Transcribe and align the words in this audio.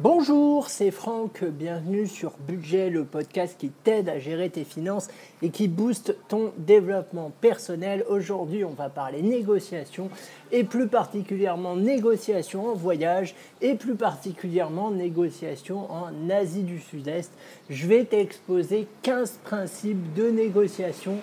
Bonjour, 0.00 0.68
c'est 0.68 0.92
Franck, 0.92 1.42
bienvenue 1.42 2.06
sur 2.06 2.34
Budget, 2.46 2.88
le 2.88 3.02
podcast 3.02 3.56
qui 3.58 3.70
t'aide 3.70 4.08
à 4.08 4.20
gérer 4.20 4.48
tes 4.48 4.62
finances 4.62 5.08
et 5.42 5.50
qui 5.50 5.66
booste 5.66 6.14
ton 6.28 6.52
développement 6.56 7.32
personnel. 7.40 8.04
Aujourd'hui, 8.08 8.64
on 8.64 8.74
va 8.74 8.90
parler 8.90 9.22
négociation 9.22 10.08
et 10.52 10.62
plus 10.62 10.86
particulièrement 10.86 11.74
négociation 11.74 12.68
en 12.68 12.74
voyage 12.74 13.34
et 13.60 13.74
plus 13.74 13.96
particulièrement 13.96 14.92
négociation 14.92 15.90
en 15.90 16.30
Asie 16.30 16.62
du 16.62 16.78
Sud-Est. 16.78 17.32
Je 17.68 17.88
vais 17.88 18.04
t'exposer 18.04 18.86
15 19.02 19.40
principes 19.42 20.14
de 20.14 20.30
négociation 20.30 21.16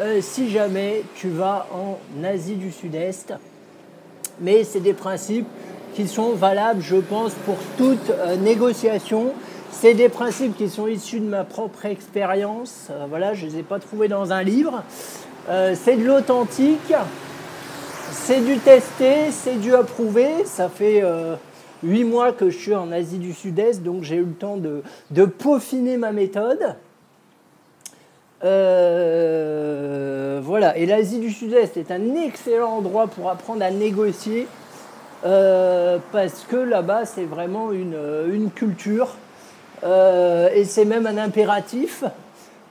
euh, 0.00 0.20
si 0.20 0.48
jamais 0.48 1.02
tu 1.16 1.28
vas 1.28 1.66
en 1.72 1.98
Asie 2.22 2.54
du 2.54 2.70
Sud-Est. 2.70 3.34
Mais 4.42 4.64
c'est 4.64 4.80
des 4.80 4.92
principes 4.92 5.46
qui 5.94 6.08
sont 6.08 6.32
valables, 6.32 6.82
je 6.82 6.96
pense, 6.96 7.32
pour 7.46 7.56
toute 7.78 8.10
euh, 8.10 8.36
négociation. 8.36 9.32
C'est 9.70 9.94
des 9.94 10.08
principes 10.08 10.56
qui 10.56 10.68
sont 10.68 10.86
issus 10.86 11.20
de 11.20 11.28
ma 11.28 11.44
propre 11.44 11.86
expérience. 11.86 12.88
Euh, 12.90 13.06
voilà, 13.08 13.34
je 13.34 13.46
ne 13.46 13.50
les 13.50 13.58
ai 13.58 13.62
pas 13.62 13.78
trouvés 13.78 14.08
dans 14.08 14.32
un 14.32 14.42
livre. 14.42 14.82
Euh, 15.48 15.74
c'est 15.80 15.96
de 15.96 16.04
l'authentique, 16.04 16.94
c'est 18.10 18.40
du 18.40 18.58
testé, 18.58 19.30
c'est 19.30 19.60
du 19.60 19.74
approuvé. 19.74 20.28
Ça 20.44 20.68
fait 20.68 21.02
huit 21.82 22.04
mois 22.04 22.32
que 22.32 22.50
je 22.50 22.58
suis 22.58 22.74
en 22.74 22.92
Asie 22.92 23.18
du 23.18 23.32
Sud-Est, 23.32 23.82
donc 23.82 24.02
j'ai 24.02 24.16
eu 24.16 24.24
le 24.24 24.32
temps 24.32 24.56
de, 24.56 24.82
de 25.10 25.24
peaufiner 25.24 25.96
ma 25.96 26.12
méthode. 26.12 26.76
Voilà, 30.42 30.76
et 30.76 30.86
l'Asie 30.86 31.20
du 31.20 31.30
Sud-Est 31.30 31.76
est 31.76 31.90
un 31.90 32.14
excellent 32.16 32.78
endroit 32.78 33.06
pour 33.06 33.30
apprendre 33.30 33.62
à 33.62 33.70
négocier 33.70 34.48
euh, 35.24 35.98
parce 36.10 36.44
que 36.44 36.56
là-bas, 36.56 37.04
c'est 37.04 37.24
vraiment 37.24 37.72
une, 37.72 37.94
euh, 37.94 38.48
culture. 38.54 39.14
Euh, 39.84 40.48
et 40.54 40.64
c'est 40.64 40.84
même 40.84 41.06
un 41.06 41.18
impératif, 41.18 42.04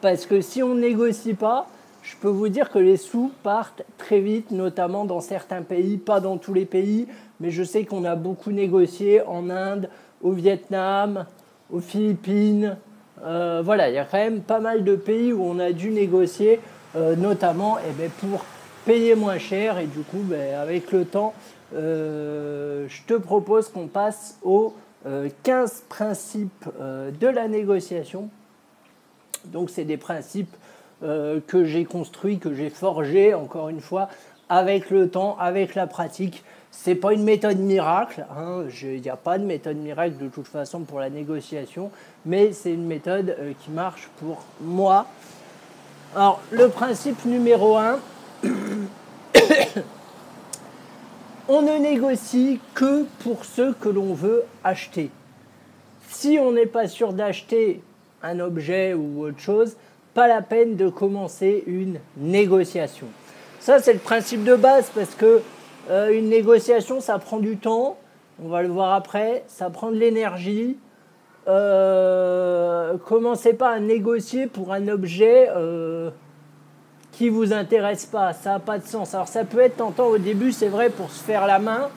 parce 0.02 0.26
que 0.26 0.42
si 0.42 0.64
on 0.64 0.74
ne 0.74 0.82
négocie 0.82 1.34
pas, 1.34 1.68
je 2.04 2.16
peux 2.16 2.30
vous 2.30 2.50
dire 2.50 2.72
que 2.72 2.80
les 2.80 2.98
sous 2.98 3.32
partent 3.44 3.84
très 3.98 4.20
vite, 4.20 4.52
notamment 4.52 5.06
dans 5.06 5.20
certains 5.20 5.62
pays, 5.62 5.98
pas 5.98 6.20
dans 6.20 6.38
tous 6.38 6.54
les 6.54 6.66
pays, 6.66 7.08
mais 7.40 7.52
je 7.52 7.64
sais 7.64 7.86
qu'on 7.86 8.06
a 8.06 8.16
beaucoup 8.16 8.52
négocié 8.52 9.22
en 9.24 9.50
Inde, 9.50 9.90
au 10.22 10.32
Vietnam, 10.32 11.26
aux 11.72 11.80
Philippines. 11.80 12.78
Voilà, 13.22 13.90
il 13.90 13.96
y 13.96 14.00
a 14.00 14.06
quand 14.06 14.18
même 14.18 14.42
pas 14.42 14.60
mal 14.60 14.84
de 14.84 14.96
pays 14.96 15.34
où 15.34 15.44
on 15.44 15.60
a 15.60 15.72
dû 15.72 15.92
négocier, 15.92 16.60
notamment 16.96 17.78
eh 17.88 17.92
ben, 17.94 18.10
pour 18.10 18.46
payer 18.86 19.16
moins 19.16 19.38
cher, 19.38 19.78
et 19.78 19.86
du 19.86 20.00
coup, 20.00 20.22
ben, 20.24 20.56
avec 20.56 20.92
le 20.92 21.06
temps, 21.06 21.34
euh, 21.74 22.86
je 22.90 23.04
te 23.04 23.14
propose 23.14 23.70
qu'on 23.70 23.88
passe 23.88 24.38
aux 24.44 24.74
15 25.04 25.08
euh, 25.08 25.90
principes 25.90 26.66
euh, 26.80 27.12
de 27.12 27.28
la 27.28 27.48
négociation. 27.48 28.30
Donc 29.46 29.70
c'est 29.70 29.86
des 29.86 29.98
principes 29.98 30.56
que 31.02 31.66
j'ai 31.66 31.84
construits, 31.84 32.38
que 32.38 32.54
j'ai 32.54 32.70
forgés, 32.70 33.34
encore 33.34 33.70
une 33.70 33.82
fois, 33.82 34.08
avec 34.52 34.90
le 34.90 35.10
temps, 35.10 35.38
avec 35.40 35.76
la 35.76 35.88
pratique. 35.88 36.44
C'est 36.72 36.96
pas 36.96 37.14
une 37.14 37.24
méthode 37.24 37.58
miracle, 37.58 38.26
hein. 38.38 38.66
il 38.82 39.02
n'y 39.02 39.10
a 39.10 39.16
pas 39.16 39.38
de 39.38 39.46
méthode 39.46 39.78
miracle 39.78 40.18
de 40.18 40.28
toute 40.28 40.48
façon 40.48 40.82
pour 40.82 41.00
la 41.00 41.10
négociation, 41.10 41.90
mais 42.26 42.52
c'est 42.52 42.74
une 42.74 42.86
méthode 42.86 43.38
qui 43.64 43.72
marche 43.72 44.10
pour 44.20 44.44
moi. 44.60 45.06
Alors 46.16 46.42
le 46.52 46.68
principe 46.68 47.24
numéro 47.24 47.78
1, 47.78 48.00
on 51.48 51.62
ne 51.62 51.78
négocie 51.78 52.60
que 52.74 53.06
pour 53.24 53.46
ce 53.46 53.72
que 53.72 53.88
l'on 53.88 54.14
veut 54.14 54.44
acheter. 54.66 55.12
Si 56.10 56.38
on 56.42 56.52
n'est 56.52 56.66
pas 56.66 56.90
sûr 56.90 57.14
d'acheter 57.14 57.82
un 58.22 58.42
objet 58.42 58.94
ou 58.94 59.24
autre 59.26 59.40
chose, 59.40 59.78
pas 60.14 60.28
la 60.28 60.42
peine 60.42 60.76
de 60.76 60.90
commencer 60.90 61.64
une 61.68 62.00
négociation. 62.18 63.08
Ça, 63.62 63.78
c'est 63.78 63.94
le 63.94 64.00
principe 64.00 64.44
de 64.44 64.56
base 64.56 64.90
parce 64.96 65.14
que 65.14 65.40
euh, 65.92 66.18
une 66.18 66.30
négociation, 66.30 67.00
ça 67.00 67.20
prend 67.20 67.38
du 67.38 67.58
temps. 67.58 67.96
On 68.44 68.50
va 68.50 68.64
le 68.64 68.70
voir 68.70 68.92
après. 68.96 69.44
Ça 69.48 69.70
prend 69.70 69.92
de 69.92 69.98
l'énergie. 69.98 70.78
Euh, 71.48 72.98
commencez 73.06 73.54
pas 73.54 73.70
à 73.70 73.80
négocier 73.80 74.48
pour 74.48 74.74
un 74.74 74.88
objet 74.88 75.48
euh, 75.56 76.10
qui 77.12 77.30
vous 77.30 77.54
intéresse 77.54 78.08
pas, 78.08 78.34
ça 78.34 78.54
n'a 78.54 78.60
pas 78.60 78.80
de 78.80 78.88
sens. 78.88 79.14
Alors 79.14 79.28
ça 79.28 79.44
peut 79.44 79.60
être 79.60 79.78
tentant 79.78 80.08
au 80.08 80.18
début, 80.18 80.52
c'est 80.52 80.68
vrai, 80.68 80.90
pour 80.90 81.12
se 81.12 81.24
faire 81.24 81.46
la 81.46 81.60
main, 81.60 81.90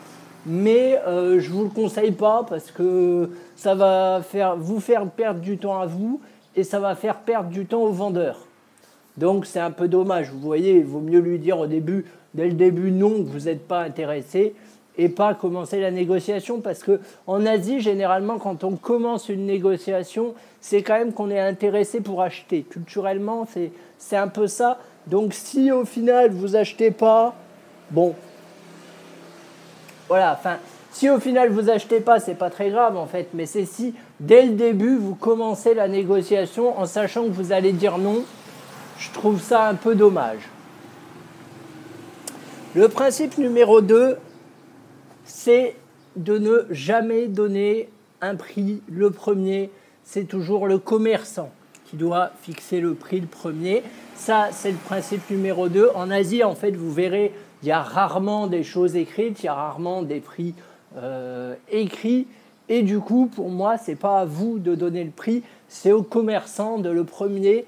mais 0.47 0.99
je 1.07 1.37
ne 1.37 1.55
vous 1.55 1.65
le 1.65 1.71
conseille 1.71 2.13
pas 2.13 2.45
parce 2.49 2.71
que 2.71 3.31
ça 3.55 3.75
va 3.75 4.23
faire, 4.23 4.57
vous 4.57 4.81
faire 4.81 5.07
perdre 5.07 5.41
du 5.41 5.59
temps 5.59 5.79
à 5.79 5.87
vous 5.87 6.21
et 6.57 6.65
ça 6.65 6.79
va 6.79 6.95
faire 6.95 7.17
perdre 7.21 7.51
du 7.51 7.67
temps 7.67 7.83
au 7.83 7.93
vendeur. 7.93 8.47
Donc 9.17 9.47
c'est 9.47 9.61
un 9.61 9.71
peu 9.71 9.89
dommage, 9.89 10.31
vous 10.31 10.41
voyez, 10.41 10.77
il 10.79 10.85
vaut 10.85 11.01
mieux 11.01 11.21
lui 11.21 11.39
dire 11.39 11.59
au 11.59 11.67
début, 11.67 12.05
dès 12.35 12.47
le 12.47 12.55
début 12.55 12.91
non, 12.91 13.11
que 13.11 13.29
vous 13.29 13.45
n'êtes 13.47 13.67
pas 13.67 13.83
intéressé 13.83 14.55
et 14.97 15.09
pas 15.09 15.35
commencer 15.35 15.81
la 15.81 15.91
négociation 15.91 16.61
parce 16.61 16.83
que 16.83 17.01
en 17.27 17.47
Asie 17.47 17.81
généralement 17.81 18.39
quand 18.39 18.63
on 18.63 18.77
commence 18.77 19.29
une 19.29 19.45
négociation 19.45 20.35
c'est 20.61 20.83
quand 20.83 20.95
même 20.95 21.13
qu'on 21.13 21.31
est 21.31 21.41
intéressé 21.41 22.01
pour 22.01 22.23
acheter. 22.23 22.63
Culturellement 22.63 23.47
c'est 23.99 24.17
un 24.17 24.29
peu 24.29 24.47
ça. 24.47 24.79
Donc 25.07 25.35
si 25.35 25.71
au 25.73 25.85
final 25.85 26.31
vous 26.31 26.57
achetez 26.57 26.91
pas, 26.91 27.35
bon, 27.91 28.15
voilà, 30.09 30.37
enfin, 30.39 30.59
si 30.93 31.11
au 31.11 31.19
final 31.19 31.51
vous 31.51 31.71
achetez 31.71 32.01
pas, 32.01 32.21
c'est 32.21 32.35
pas 32.35 32.51
très 32.51 32.71
grave 32.71 32.97
en 32.97 33.07
fait, 33.07 33.29
mais 33.35 33.47
c'est 33.47 33.65
si 33.65 33.95
dès 34.21 34.45
le 34.47 34.53
début 34.53 34.97
vous 34.97 35.15
commencez 35.15 35.75
la 35.75 35.89
négociation 35.89 36.79
en 36.79 36.87
sachant 36.87 37.25
que 37.25 37.31
vous 37.31 37.53
allez 37.53 37.73
dire 37.73 37.99
non, 37.99 38.23
je 39.05 39.11
trouve 39.13 39.41
ça 39.41 39.69
un 39.69 39.75
peu 39.75 39.95
dommage. 39.95 40.49
Le 42.75 42.89
principe 42.89 43.39
numéro 43.39 43.81
2, 43.81 44.17
c'est 45.25 45.77
de 46.17 46.39
ne 46.39 46.67
jamais 46.71 47.29
donner 47.29 47.89
un 48.21 48.35
prix 48.35 48.81
le 48.89 49.11
premier, 49.11 49.71
c'est 50.05 50.25
toujours 50.25 50.67
le 50.67 50.79
commerçant 50.79 51.51
qui 51.85 51.97
doit 51.97 52.31
fixer 52.41 52.81
le 52.81 52.95
prix 52.95 53.21
le 53.21 53.27
premier. 53.27 53.83
Ça, 54.15 54.49
c'est 54.53 54.71
le 54.71 54.79
principe 54.79 55.29
numéro 55.31 55.69
2. 55.69 55.91
En 55.95 56.11
Asie, 56.11 56.43
en 56.43 56.55
fait, 56.55 56.73
vous 56.73 56.93
verrez, 56.93 57.33
il 57.63 57.69
y 57.69 57.73
a 57.73 57.83
rarement 57.83 58.47
des 58.47 58.63
choses 58.63 58.97
écrites, 58.97 59.43
il 59.43 59.47
y 59.47 59.49
a 59.49 59.55
rarement 59.55 60.03
des 60.03 60.21
prix 60.21 60.55
euh, 60.97 61.55
écrits. 61.71 62.27
Et 62.69 62.83
du 62.83 63.01
coup, 63.01 63.31
pour 63.35 63.51
moi, 63.51 63.77
ce 63.77 63.91
n'est 63.91 63.97
pas 63.97 64.21
à 64.21 64.25
vous 64.25 64.59
de 64.59 64.75
donner 64.75 65.05
le 65.05 65.11
prix, 65.11 65.43
c'est 65.69 65.93
au 65.93 66.03
commerçant 66.03 66.79
de 66.79 66.89
le 66.89 67.05
premier 67.05 67.67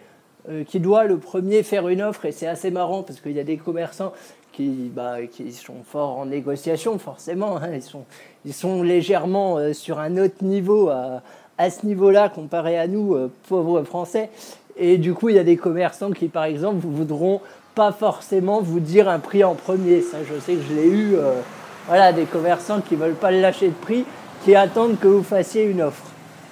qui 0.66 0.80
doit 0.80 1.04
le 1.04 1.18
premier 1.18 1.62
faire 1.62 1.88
une 1.88 2.02
offre. 2.02 2.24
Et 2.24 2.32
c'est 2.32 2.46
assez 2.46 2.70
marrant 2.70 3.02
parce 3.02 3.20
qu'il 3.20 3.32
y 3.32 3.40
a 3.40 3.44
des 3.44 3.56
commerçants 3.56 4.12
qui, 4.52 4.90
bah, 4.94 5.16
qui 5.30 5.52
sont 5.52 5.82
forts 5.84 6.18
en 6.18 6.26
négociation, 6.26 6.98
forcément. 6.98 7.56
Hein. 7.58 7.70
ils, 7.74 7.82
sont, 7.82 8.04
ils 8.44 8.54
sont 8.54 8.82
légèrement 8.82 9.58
euh, 9.58 9.72
sur 9.72 9.98
un 9.98 10.16
autre 10.16 10.42
niveau 10.42 10.88
à, 10.88 11.22
à 11.58 11.70
ce 11.70 11.84
niveau-là 11.86 12.28
comparé 12.28 12.78
à 12.78 12.86
nous, 12.86 13.16
pauvres 13.48 13.82
Français. 13.82 14.30
Et 14.76 14.98
du 14.98 15.14
coup, 15.14 15.30
il 15.30 15.36
y 15.36 15.38
a 15.38 15.44
des 15.44 15.56
commerçants 15.56 16.10
qui, 16.10 16.28
par 16.28 16.44
exemple, 16.44 16.76
vous 16.80 16.92
voudront 16.92 17.40
pas 17.74 17.92
forcément 17.92 18.60
vous 18.60 18.80
dire 18.80 19.08
un 19.08 19.18
prix 19.18 19.44
en 19.44 19.54
premier. 19.54 20.00
Ça, 20.00 20.18
je 20.24 20.38
sais 20.40 20.54
que 20.54 20.62
je 20.62 20.74
l'ai 20.74 20.88
eu. 20.88 21.14
Euh, 21.14 21.40
voilà, 21.86 22.12
des 22.12 22.24
commerçants 22.24 22.80
qui 22.80 22.96
veulent 22.96 23.14
pas 23.14 23.30
lâcher 23.30 23.68
de 23.68 23.74
prix, 23.74 24.04
qui 24.44 24.56
attendent 24.56 24.98
que 24.98 25.06
vous 25.06 25.22
fassiez 25.22 25.64
une 25.64 25.82
offre. 25.82 26.04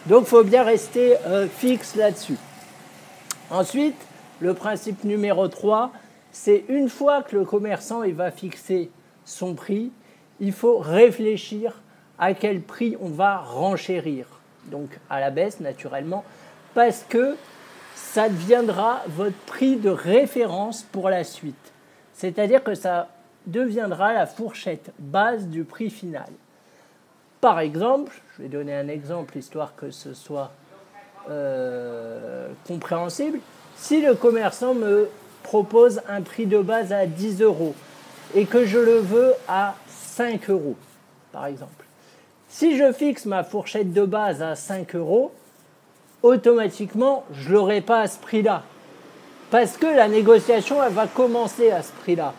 Donc, 0.06 0.26
faut 0.26 0.44
bien 0.44 0.62
rester 0.62 1.16
euh, 1.26 1.49
fixe 1.49 1.97
là-dessus. 1.97 2.37
Ensuite, 3.50 3.97
le 4.41 4.55
principe 4.55 5.05
numéro 5.05 5.49
3, 5.49 5.93
c'est 6.32 6.65
une 6.69 6.88
fois 6.88 7.22
que 7.22 7.37
le 7.37 7.44
commerçant 7.44 8.03
il 8.03 8.15
va 8.15 8.31
fixer 8.31 8.91
son 9.25 9.55
prix, 9.55 9.93
il 10.41 10.53
faut 10.53 10.78
réfléchir 10.78 11.81
à 12.19 12.34
quel 12.34 12.60
prix 12.60 12.97
on 13.00 13.09
va 13.09 13.38
renchérir. 13.38 14.27
Donc 14.66 14.99
à 15.11 15.20
la 15.20 15.31
baisse 15.31 15.61
naturellement, 15.61 16.25
parce 16.75 17.05
que 17.08 17.37
ça 17.94 18.29
deviendra 18.29 19.02
votre 19.08 19.37
prix 19.47 19.76
de 19.76 19.90
référence 19.90 20.82
pour 20.82 21.11
la 21.11 21.23
suite. 21.23 21.73
C'est-à-dire 22.14 22.64
que 22.64 22.75
ça 22.75 23.08
deviendra 23.47 24.12
la 24.14 24.26
fourchette 24.26 24.93
base 24.99 25.49
du 25.49 25.64
prix 25.64 25.90
final. 25.90 26.31
Par 27.40 27.61
exemple, 27.61 28.23
je 28.37 28.43
vais 28.43 28.49
donner 28.49 28.75
un 28.75 28.88
exemple 28.88 29.37
histoire 29.37 29.76
que 29.76 29.90
ce 29.90 30.14
soit 30.14 30.50
euh, 31.31 32.49
compréhensible. 32.67 33.38
Si 33.76 34.00
le 34.00 34.15
commerçant 34.15 34.75
me 34.75 35.09
propose 35.43 36.00
un 36.09 36.23
prix 36.23 36.47
de 36.47 36.59
base 36.59 36.93
à 36.93 37.06
10 37.06 37.43
euros 37.43 37.75
et 38.35 38.47
que 38.47 38.65
je 38.65 38.79
le 38.79 38.99
veux 38.99 39.35
à 39.49 39.75
5 39.88 40.50
euros, 40.50 40.76
par 41.32 41.47
exemple. 41.47 41.85
Si 42.49 42.76
je 42.76 42.93
fixe 42.93 43.26
ma 43.26 43.43
fourchette 43.44 43.93
de 43.93 44.05
base 44.05 44.43
à 44.43 44.55
5 44.55 44.94
euros, 44.94 45.32
automatiquement, 46.23 47.25
je 47.32 47.49
ne 47.49 47.55
l'aurai 47.55 47.81
pas 47.81 48.00
à 48.00 48.06
ce 48.06 48.19
prix-là. 48.19 48.62
Parce 49.50 49.76
que 49.76 49.87
la 49.87 50.09
négociation, 50.09 50.82
elle 50.82 50.93
va 50.93 51.06
commencer 51.06 51.71
à 51.71 51.82
ce 51.82 51.93
prix-là. 51.93 52.32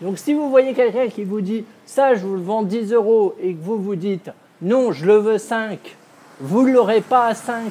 Donc 0.00 0.18
si 0.18 0.34
vous 0.34 0.50
voyez 0.50 0.74
quelqu'un 0.74 1.08
qui 1.08 1.24
vous 1.24 1.40
dit 1.40 1.64
ça, 1.86 2.14
je 2.14 2.26
vous 2.26 2.34
le 2.34 2.42
vends 2.42 2.62
10 2.62 2.92
euros 2.92 3.34
et 3.40 3.54
que 3.54 3.62
vous 3.62 3.80
vous 3.80 3.96
dites 3.96 4.30
non, 4.60 4.92
je 4.92 5.06
le 5.06 5.16
veux 5.16 5.38
5, 5.38 5.78
vous 6.40 6.66
ne 6.66 6.72
l'aurez 6.72 7.00
pas 7.00 7.26
à 7.26 7.34
5. 7.34 7.70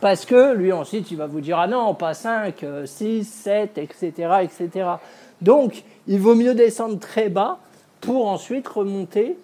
Parce 0.00 0.24
que 0.24 0.54
lui 0.54 0.72
ensuite, 0.72 1.10
il 1.10 1.16
va 1.16 1.26
vous 1.26 1.40
dire, 1.40 1.58
ah 1.58 1.66
non, 1.66 1.94
pas 1.94 2.14
5, 2.14 2.64
6, 2.84 3.24
7, 3.24 3.78
etc., 3.78 4.12
etc. 4.42 4.88
Donc, 5.42 5.82
il 6.06 6.20
vaut 6.20 6.34
mieux 6.34 6.54
descendre 6.54 6.98
très 6.98 7.28
bas 7.28 7.58
pour 8.00 8.28
ensuite 8.28 8.68
remonter 8.68 9.36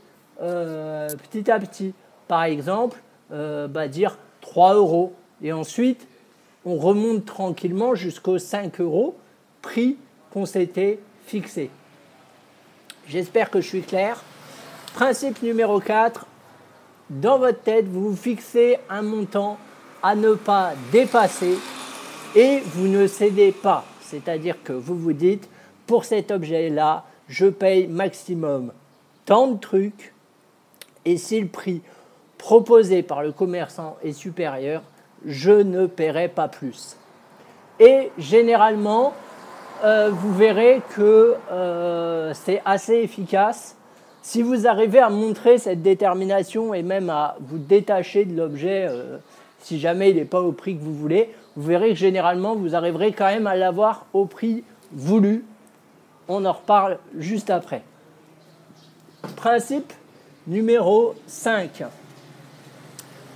euh, 0.43 1.09
petit 1.31 1.51
à 1.51 1.59
petit. 1.59 1.93
Par 2.29 2.45
exemple, 2.45 3.01
euh, 3.33 3.67
bah, 3.69 3.89
dire 3.89 4.17
3 4.41 4.75
euros. 4.75 5.13
Et 5.43 5.53
ensuite, 5.53 6.07
on 6.65 6.77
remonte 6.77 7.25
tranquillement 7.25 7.95
jusqu'aux 7.95 8.39
5 8.39 8.81
euros, 8.81 9.17
prix 9.61 9.97
qu'on 10.33 10.47
s'était 10.47 10.99
fixé. 11.27 11.71
J'espère 13.07 13.51
que 13.51 13.61
je 13.61 13.69
suis 13.69 13.83
clair. 13.83 14.23
Principe 14.95 15.43
numéro 15.43 15.81
4, 15.81 16.27
dans 17.11 17.39
votre 17.39 17.61
tête, 17.61 17.87
vous 17.87 18.11
vous 18.11 18.17
fixez 18.17 18.79
un 18.89 19.03
montant 19.03 19.59
à 20.05 20.15
ne 20.15 20.35
pas 20.35 20.75
dépasser 20.93 21.57
et 22.37 22.61
vous 22.61 22.89
ne 22.89 23.07
cédez 23.07 23.53
pas. 23.53 23.85
C'est-à-dire 24.03 24.63
que 24.63 24.75
vous 24.75 24.97
vous 24.97 25.15
dites, 25.15 25.49
pour 25.87 26.05
cet 26.05 26.31
objet-là, 26.31 27.05
je 27.27 27.47
paye 27.47 27.87
maximum 27.87 28.73
tant 29.25 29.49
de 29.49 29.59
trucs 29.59 30.13
et 31.07 31.17
si 31.17 31.41
le 31.41 31.49
prix 31.49 31.81
proposé 32.37 33.03
par 33.03 33.23
le 33.23 33.33
commerçant 33.33 33.97
est 34.05 34.13
supérieur, 34.13 34.83
je 35.25 35.53
ne 35.53 35.87
paierai 35.87 36.29
pas 36.29 36.49
plus. 36.49 36.99
Et 37.81 38.11
généralement, 38.19 39.15
euh, 39.85 40.11
vous 40.13 40.35
verrez 40.35 40.83
que 40.95 41.35
euh, 41.51 42.33
c'est 42.35 42.61
assez 42.67 42.97
efficace. 42.97 43.77
Si 44.21 44.43
vous 44.43 44.67
arrivez 44.67 44.99
à 44.99 45.09
montrer 45.09 45.57
cette 45.57 45.81
détermination 45.81 46.75
et 46.75 46.83
même 46.83 47.09
à 47.09 47.37
vous 47.41 47.59
détacher 47.59 48.27
de 48.27 48.37
l'objet, 48.37 48.87
euh, 48.89 49.17
si 49.65 49.81
jamais 49.81 50.11
il 50.11 50.17
n'est 50.17 50.27
pas 50.27 50.43
au 50.43 50.53
prix 50.53 50.77
que 50.77 50.83
vous 50.83 50.95
voulez, 50.95 51.31
vous 51.57 51.63
verrez 51.63 51.91
que 51.91 51.95
généralement 51.95 52.55
vous 52.55 52.77
arriverez 52.77 53.13
quand 53.13 53.25
même 53.25 53.47
à 53.47 53.57
l'avoir 53.57 54.05
au 54.13 54.27
prix 54.27 54.63
voulu. 54.93 55.43
On 56.29 56.45
en 56.45 56.53
reparle 56.53 56.99
juste 57.19 57.49
après. 57.49 57.83
Principe 59.37 59.91
numéro 60.47 61.15
5. 61.27 61.85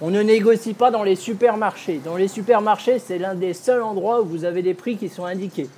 On 0.02 0.10
ne 0.10 0.20
négocie 0.20 0.74
pas 0.74 0.90
dans 0.90 1.02
les 1.02 1.16
supermarchés. 1.16 1.98
Dans 2.04 2.16
les 2.16 2.28
supermarchés, 2.28 2.98
c'est 2.98 3.18
l'un 3.18 3.34
des 3.34 3.54
seuls 3.54 3.82
endroits 3.82 4.20
où 4.20 4.26
vous 4.26 4.44
avez 4.44 4.60
des 4.60 4.74
prix 4.74 4.98
qui 4.98 5.08
sont 5.08 5.24
indiqués. 5.24 5.70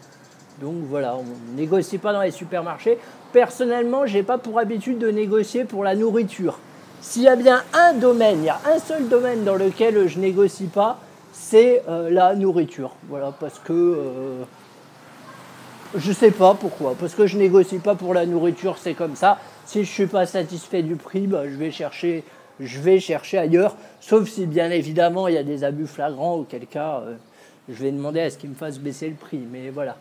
Donc 0.60 0.74
voilà, 0.88 1.14
on 1.14 1.22
ne 1.22 1.60
négocie 1.60 1.98
pas 1.98 2.12
dans 2.12 2.22
les 2.22 2.32
supermarchés. 2.32 2.98
Personnellement, 3.32 4.04
je 4.04 4.14
n'ai 4.14 4.24
pas 4.24 4.36
pour 4.36 4.58
habitude 4.58 4.98
de 4.98 5.12
négocier 5.12 5.64
pour 5.64 5.84
la 5.84 5.94
nourriture. 5.94 6.58
S'il 7.00 7.22
y 7.22 7.28
a 7.28 7.36
bien 7.36 7.62
un 7.72 7.94
domaine, 7.94 8.40
il 8.40 8.44
y 8.44 8.50
a 8.50 8.60
un 8.66 8.78
seul 8.78 9.08
domaine 9.08 9.42
dans 9.42 9.56
lequel 9.56 10.06
je 10.06 10.18
négocie 10.18 10.66
pas, 10.66 10.98
c'est 11.32 11.82
euh, 11.88 12.10
la 12.10 12.34
nourriture. 12.34 12.94
Voilà, 13.08 13.32
parce 13.40 13.58
que 13.58 13.72
euh, 13.72 14.44
je 15.96 16.12
sais 16.12 16.30
pas 16.30 16.54
pourquoi. 16.54 16.94
Parce 17.00 17.14
que 17.14 17.26
je 17.26 17.38
négocie 17.38 17.78
pas 17.78 17.94
pour 17.94 18.12
la 18.12 18.26
nourriture, 18.26 18.76
c'est 18.78 18.92
comme 18.92 19.16
ça. 19.16 19.38
Si 19.64 19.84
je 19.84 19.90
suis 19.90 20.06
pas 20.06 20.26
satisfait 20.26 20.82
du 20.82 20.96
prix, 20.96 21.26
bah, 21.26 21.44
je, 21.48 21.56
vais 21.56 21.70
chercher, 21.70 22.22
je 22.60 22.80
vais 22.80 23.00
chercher 23.00 23.38
ailleurs. 23.38 23.76
Sauf 24.00 24.28
si 24.28 24.44
bien 24.44 24.70
évidemment 24.70 25.26
il 25.26 25.34
y 25.34 25.38
a 25.38 25.42
des 25.42 25.64
abus 25.64 25.86
flagrants, 25.86 26.34
auquel 26.34 26.66
cas 26.66 27.02
euh, 27.06 27.14
je 27.70 27.82
vais 27.82 27.92
demander 27.92 28.20
à 28.20 28.30
ce 28.30 28.36
qu'ils 28.36 28.50
me 28.50 28.54
fassent 28.54 28.78
baisser 28.78 29.08
le 29.08 29.14
prix. 29.14 29.40
Mais 29.50 29.70
voilà. 29.70 29.96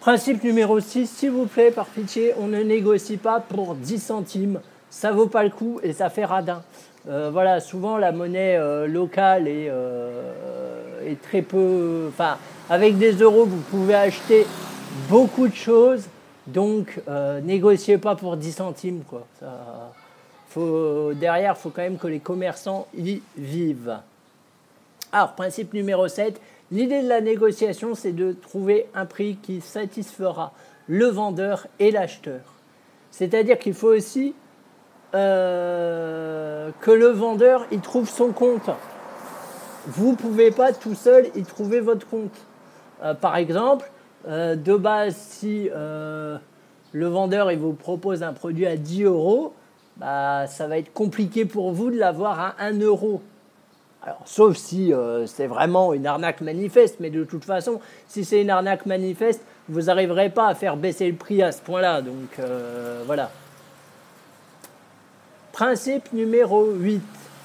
Principe 0.00 0.42
numéro 0.44 0.80
6, 0.80 1.06
s'il 1.10 1.30
vous 1.30 1.46
plaît, 1.46 1.70
par 1.70 1.86
pitié, 1.86 2.32
on 2.38 2.46
ne 2.46 2.62
négocie 2.62 3.18
pas 3.18 3.40
pour 3.40 3.74
10 3.74 3.98
centimes. 3.98 4.60
Ça 4.94 5.10
vaut 5.10 5.26
pas 5.26 5.42
le 5.42 5.50
coup 5.50 5.80
et 5.82 5.92
ça 5.92 6.08
fait 6.08 6.24
radin. 6.24 6.62
Euh, 7.08 7.28
voilà, 7.32 7.58
souvent 7.58 7.98
la 7.98 8.12
monnaie 8.12 8.56
euh, 8.56 8.86
locale 8.86 9.48
est, 9.48 9.66
euh, 9.68 11.10
est, 11.10 11.20
très 11.20 11.42
peu. 11.42 12.06
Enfin, 12.08 12.38
avec 12.70 12.96
des 12.96 13.12
euros, 13.14 13.44
vous 13.44 13.60
pouvez 13.60 13.96
acheter 13.96 14.46
beaucoup 15.08 15.48
de 15.48 15.54
choses. 15.54 16.04
Donc, 16.46 17.00
négociez 17.42 17.98
pas 17.98 18.14
pour 18.14 18.36
10 18.36 18.52
centimes. 18.52 19.02
Quoi. 19.08 19.26
faut, 20.50 21.12
derrière, 21.14 21.54
il 21.58 21.60
faut 21.60 21.70
quand 21.70 21.82
même 21.82 21.98
que 21.98 22.06
les 22.06 22.20
commerçants 22.20 22.86
y 22.96 23.20
vivent. 23.36 23.98
Alors, 25.10 25.32
principe 25.32 25.72
numéro 25.74 26.06
7, 26.06 26.40
L'idée 26.70 27.02
de 27.02 27.08
la 27.08 27.20
négociation, 27.20 27.94
c'est 27.94 28.12
de 28.12 28.32
trouver 28.32 28.86
un 28.94 29.06
prix 29.06 29.36
qui 29.42 29.60
satisfera 29.60 30.52
le 30.86 31.06
vendeur 31.06 31.66
et 31.78 31.90
l'acheteur. 31.90 32.40
C'est-à-dire 33.10 33.58
qu'il 33.58 33.74
faut 33.74 33.94
aussi 33.94 34.34
euh, 35.14 36.70
que 36.80 36.90
le 36.90 37.06
vendeur 37.06 37.66
y 37.70 37.78
trouve 37.78 38.08
son 38.08 38.32
compte. 38.32 38.68
Vous 39.86 40.10
ne 40.12 40.16
pouvez 40.16 40.50
pas 40.50 40.72
tout 40.72 40.96
seul 40.96 41.28
y 41.36 41.44
trouver 41.44 41.78
votre 41.78 42.08
compte. 42.08 42.34
Euh, 43.04 43.14
par 43.14 43.36
exemple, 43.36 43.88
euh, 44.26 44.56
de 44.56 44.74
base, 44.74 45.14
si 45.14 45.70
le 45.70 47.06
vendeur 47.06 47.52
il 47.52 47.58
vous 47.58 47.74
propose 47.74 48.24
un 48.24 48.32
produit 48.32 48.66
à 48.66 48.76
10 48.76 49.04
euros, 49.04 49.52
bah, 49.98 50.48
ça 50.48 50.66
va 50.66 50.78
être 50.78 50.92
compliqué 50.92 51.44
pour 51.44 51.70
vous 51.70 51.92
de 51.92 51.96
l'avoir 51.96 52.40
à 52.40 52.54
1 52.58 52.80
euro. 52.80 53.22
Alors, 54.02 54.22
sauf 54.24 54.56
si 54.56 54.92
c'est 55.26 55.46
vraiment 55.46 55.94
une 55.94 56.06
arnaque 56.06 56.40
manifeste, 56.40 56.96
mais 56.98 57.10
de 57.10 57.22
toute 57.22 57.44
façon, 57.44 57.80
si 58.08 58.24
c'est 58.24 58.42
une 58.42 58.50
arnaque 58.50 58.84
manifeste, 58.84 59.42
vous 59.68 59.82
n'arriverez 59.82 60.28
pas 60.28 60.48
à 60.48 60.54
faire 60.54 60.76
baisser 60.76 61.08
le 61.08 61.16
prix 61.16 61.40
à 61.40 61.52
ce 61.52 61.62
point-là. 61.62 62.02
Donc 62.02 62.40
voilà. 63.06 63.30
Principe 65.54 66.12
numéro 66.12 66.66
8. 66.72 67.00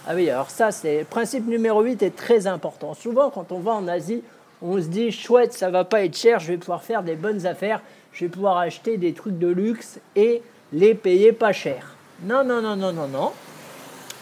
Ah 0.07 0.15
oui, 0.15 0.31
alors 0.31 0.49
ça, 0.49 0.71
c'est 0.71 1.05
principe 1.07 1.45
numéro 1.45 1.83
8 1.83 2.01
est 2.01 2.15
très 2.15 2.47
important. 2.47 2.95
Souvent, 2.95 3.29
quand 3.29 3.51
on 3.51 3.59
va 3.59 3.73
en 3.73 3.87
Asie, 3.87 4.23
on 4.63 4.81
se 4.81 4.87
dit 4.87 5.11
chouette, 5.11 5.53
ça 5.53 5.69
va 5.69 5.85
pas 5.85 6.03
être 6.03 6.17
cher, 6.17 6.39
je 6.39 6.47
vais 6.47 6.57
pouvoir 6.57 6.81
faire 6.81 7.03
des 7.03 7.13
bonnes 7.13 7.45
affaires, 7.45 7.83
je 8.11 8.25
vais 8.25 8.31
pouvoir 8.31 8.57
acheter 8.57 8.97
des 8.97 9.13
trucs 9.13 9.37
de 9.37 9.47
luxe 9.47 9.99
et 10.15 10.41
les 10.73 10.95
payer 10.95 11.33
pas 11.33 11.53
cher. 11.53 11.95
Non, 12.23 12.43
non, 12.43 12.63
non, 12.63 12.75
non, 12.75 12.91
non, 12.91 13.07
non. 13.07 13.31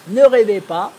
Ne 0.09 0.23
rêvez 0.23 0.59
pas 0.59 0.91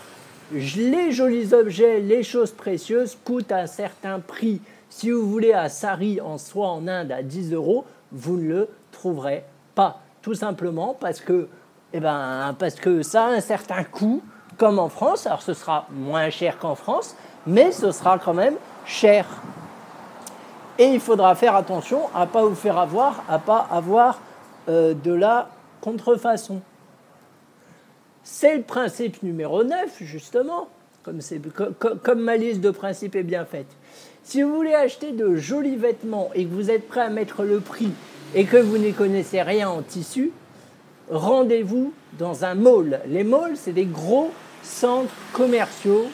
les 0.51 1.11
jolis 1.11 1.53
objets, 1.53 1.99
les 1.99 2.23
choses 2.23 2.53
précieuses 2.53 3.15
coûtent 3.23 3.51
un 3.51 3.67
certain 3.67 4.19
prix. 4.19 4.61
Si 4.89 5.11
vous 5.11 5.29
voulez 5.29 5.53
à 5.53 5.69
Sari 5.69 6.21
en 6.21 6.39
soi 6.39 6.69
en 6.69 6.87
Inde 6.87 7.11
à 7.11 7.21
10 7.21 7.53
euros, 7.53 7.85
vous 8.11 8.37
ne 8.37 8.47
le 8.47 8.67
trouverez 8.91 9.43
pas. 9.75 10.01
Tout 10.23 10.33
simplement 10.33 10.97
parce 10.99 11.21
que, 11.21 11.47
eh 11.93 11.99
ben, 11.99 12.55
parce 12.59 12.75
que 12.75 13.01
ça 13.01 13.25
a 13.25 13.29
un 13.29 13.41
certain 13.41 13.83
coût, 13.83 14.21
comme 14.57 14.77
en 14.77 14.89
France. 14.89 15.25
Alors 15.25 15.41
ce 15.41 15.53
sera 15.53 15.87
moins 15.91 16.29
cher 16.29 16.59
qu'en 16.59 16.75
France, 16.75 17.15
mais 17.47 17.71
ce 17.71 17.91
sera 17.91 18.19
quand 18.19 18.33
même 18.33 18.55
cher. 18.85 19.25
Et 20.77 20.85
il 20.85 20.99
faudra 20.99 21.35
faire 21.35 21.55
attention 21.55 22.01
à 22.15 22.21
ne 22.21 22.25
pas 22.31 22.43
vous 22.43 22.55
faire 22.55 22.77
avoir, 22.77 23.23
à 23.27 23.39
pas 23.39 23.67
avoir 23.71 24.19
euh, 24.69 24.93
de 24.93 25.11
la 25.11 25.49
contrefaçon. 25.81 26.61
C'est 28.23 28.55
le 28.55 28.63
principe 28.63 29.23
numéro 29.23 29.63
9, 29.63 29.97
justement, 30.01 30.67
comme, 31.03 31.19
comme, 32.03 32.19
ma 32.21 32.37
liste 32.37 32.61
de 32.61 32.69
principes 32.69 33.15
est 33.15 33.23
bien 33.23 33.45
faite. 33.45 33.67
Si 34.23 34.43
vous 34.43 34.53
voulez 34.53 34.75
acheter 34.75 35.11
de 35.11 35.35
jolis 35.35 35.75
vêtements 35.75 36.29
et 36.35 36.45
que 36.45 36.53
vous 36.53 36.69
êtes 36.69 36.87
prêt 36.87 37.01
à 37.01 37.09
mettre 37.09 37.43
le 37.43 37.59
prix 37.59 37.91
et 38.35 38.45
que 38.45 38.57
vous 38.57 38.77
n'y 38.77 38.93
connaissez 38.93 39.41
rien 39.41 39.69
en 39.69 39.81
tissu, 39.81 40.31
rendez-vous 41.09 41.93
dans 42.17 42.45
un 42.45 42.55
mall. 42.55 43.01
Les 43.07 43.23
malls, 43.23 43.55
c'est 43.55 43.73
des 43.73 43.85
gros 43.85 44.31
centres 44.63 45.13
commerciaux, 45.33 46.07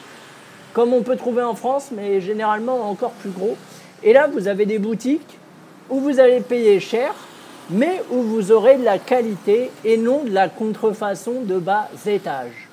comme 0.72 0.92
on 0.92 1.02
peut 1.02 1.16
trouver 1.16 1.42
en 1.42 1.54
France, 1.54 1.90
mais 1.92 2.20
généralement 2.20 2.90
encore 2.90 3.12
plus 3.12 3.30
gros. 3.30 3.56
Et 4.02 4.12
là, 4.12 4.28
vous 4.28 4.48
avez 4.48 4.66
des 4.66 4.78
boutiques 4.78 5.38
où 5.90 6.00
vous 6.00 6.20
allez 6.20 6.40
payer 6.40 6.80
cher 6.80 7.14
mais 7.70 8.02
où 8.10 8.22
vous 8.22 8.52
aurez 8.52 8.76
de 8.76 8.84
la 8.84 8.98
qualité 8.98 9.70
et 9.84 9.96
non 9.96 10.24
de 10.24 10.30
la 10.30 10.48
contrefaçon 10.48 11.42
de 11.42 11.58
bas 11.58 11.88
étage. 12.06 12.68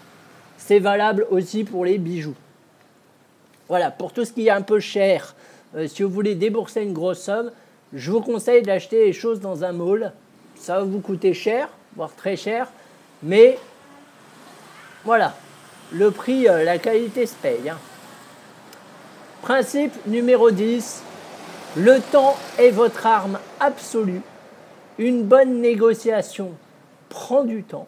C'est 0.58 0.80
valable 0.80 1.25
aussi 1.32 1.63
pour 1.63 1.86
les 1.86 1.98
bijoux. 1.98 2.36
Voilà, 3.68 3.92
pour 3.92 4.13
tout 4.13 4.24
ce 4.24 4.32
qui 4.32 4.48
est 4.48 4.51
un 4.51 4.62
peu 4.62 4.80
cher, 4.80 5.36
euh, 5.75 5.88
si 5.88 6.03
vous 6.03 6.10
voulez 6.10 6.36
débourser 6.36 6.84
une 6.84 6.94
grosse 6.94 7.22
somme, 7.22 7.51
je 7.94 8.12
vous 8.12 8.22
conseille 8.22 8.62
d'acheter 8.62 9.06
les 9.06 9.13
choses 9.13 9.39
dans 9.39 9.63
un 9.63 9.72
mall. 9.72 10.13
Ça 10.56 10.77
va 10.77 10.84
vous 10.84 11.00
coûter 11.00 11.34
cher, 11.34 11.70
voire 11.95 12.13
très 12.15 12.35
cher, 12.35 12.67
mais 13.21 13.57
voilà, 15.05 15.35
le 15.91 16.12
prix, 16.12 16.47
euh, 16.47 16.63
la 16.63 16.77
qualité 16.77 17.25
se 17.25 17.35
paye. 17.35 17.69
Hein. 17.69 17.77
Principe 19.41 19.93
numéro 20.05 20.51
10, 20.51 21.03
le 21.77 22.00
temps 22.00 22.38
est 22.57 22.71
votre 22.71 23.05
arme 23.05 23.39
absolue 23.59 24.21
une 24.97 25.23
bonne 25.23 25.62
négociation 25.62 26.51
prend 27.09 27.43
du 27.43 27.63
temps. 27.63 27.88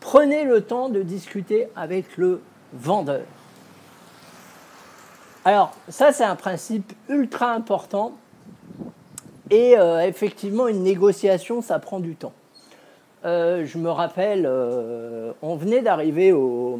Prenez 0.00 0.44
le 0.44 0.62
temps 0.62 0.88
de 0.88 1.02
discuter 1.02 1.68
avec 1.74 2.16
le 2.16 2.40
vendeur. 2.72 3.22
Alors, 5.44 5.72
ça, 5.88 6.12
c'est 6.12 6.24
un 6.24 6.36
principe 6.36 6.92
ultra 7.08 7.52
important. 7.52 8.12
Et 9.50 9.78
euh, 9.78 10.00
effectivement, 10.06 10.66
une 10.68 10.82
négociation, 10.82 11.62
ça 11.62 11.78
prend 11.78 12.00
du 12.00 12.16
temps. 12.16 12.32
Euh, 13.26 13.66
je 13.66 13.76
me 13.78 13.90
rappelle, 13.90 14.46
euh, 14.46 15.32
on 15.42 15.56
venait 15.56 15.82
d'arriver 15.82 16.32
au, 16.32 16.78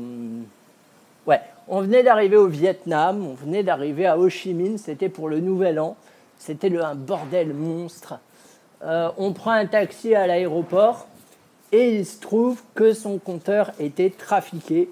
On 1.69 1.81
venait 1.81 2.05
d'arriver 2.05 2.37
au 2.37 2.47
Vietnam, 2.47 3.27
on 3.27 3.35
venait 3.35 3.65
d'arriver 3.65 4.07
à 4.07 4.17
Ho 4.17 4.29
Chi 4.29 4.55
Minh, 4.55 4.79
c'était 4.79 5.09
pour 5.09 5.29
le 5.29 5.41
Nouvel 5.41 5.81
An. 5.81 5.97
C'était 6.39 6.73
un 6.79 6.95
bordel 6.95 7.53
monstre. 7.53 8.21
Euh, 8.85 9.09
on 9.19 9.33
prend 9.33 9.51
un 9.51 9.67
taxi 9.67 10.15
à 10.15 10.29
l'aéroport 10.29 11.09
et 11.73 11.97
il 11.97 12.07
se 12.07 12.21
trouve 12.21 12.63
que 12.77 12.93
son 12.93 13.19
compteur 13.19 13.73
était 13.81 14.11
trafiqué. 14.11 14.89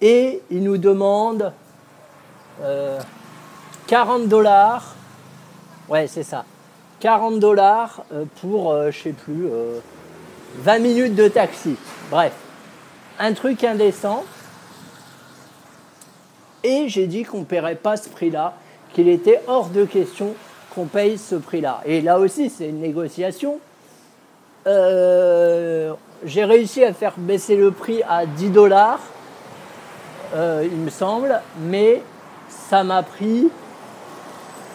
Et 0.00 0.40
il 0.50 0.62
nous 0.62 0.78
demande 0.78 1.52
40 3.86 4.22
euh, 4.22 4.26
dollars. 4.26 4.94
Ouais, 5.90 6.06
c'est 6.06 6.22
ça. 6.22 6.46
40 7.00 7.40
dollars 7.40 8.06
pour, 8.40 8.74
je 8.90 8.98
sais 8.98 9.12
plus, 9.12 9.50
20 10.58 10.78
minutes 10.78 11.14
de 11.14 11.28
taxi. 11.28 11.76
Bref, 12.10 12.32
un 13.18 13.32
truc 13.32 13.64
indécent. 13.64 14.24
Et 16.64 16.88
j'ai 16.88 17.06
dit 17.06 17.22
qu'on 17.22 17.40
ne 17.40 17.44
paierait 17.44 17.76
pas 17.76 17.96
ce 17.96 18.08
prix-là, 18.08 18.54
qu'il 18.92 19.08
était 19.08 19.40
hors 19.46 19.68
de 19.68 19.84
question 19.84 20.34
qu'on 20.74 20.86
paye 20.86 21.16
ce 21.16 21.36
prix-là. 21.36 21.80
Et 21.84 22.00
là 22.00 22.18
aussi, 22.18 22.50
c'est 22.50 22.68
une 22.68 22.80
négociation. 22.80 23.60
Euh, 24.66 25.92
j'ai 26.24 26.44
réussi 26.44 26.82
à 26.82 26.92
faire 26.92 27.14
baisser 27.16 27.56
le 27.56 27.70
prix 27.70 28.02
à 28.08 28.26
10 28.26 28.50
dollars, 28.50 29.00
euh, 30.34 30.66
il 30.68 30.78
me 30.78 30.90
semble, 30.90 31.40
mais 31.60 32.02
ça 32.48 32.82
m'a 32.82 33.02
pris 33.02 33.48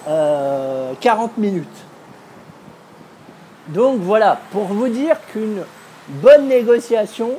40 0.06 0.08
euh, 0.08 0.94
minutes. 1.38 1.68
Donc 3.74 4.00
voilà, 4.02 4.40
pour 4.52 4.66
vous 4.66 4.90
dire 4.90 5.16
qu'une 5.32 5.64
bonne 6.10 6.48
négociation, 6.48 7.32